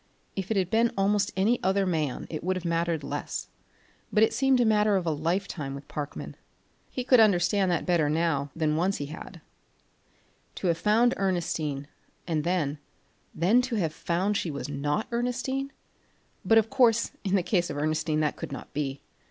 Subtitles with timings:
[0.35, 3.49] If it had been almost any other man, it would have mattered less,
[4.11, 6.35] but it seemed a matter of a lifetime with Parkman.
[6.89, 9.41] He could understand that better now than he once had.
[10.55, 11.87] To have found Ernestine
[12.25, 12.79] and then
[13.35, 15.71] then to have found she was not Ernestine!
[16.43, 19.03] But of course in the case of Ernestine that could not be.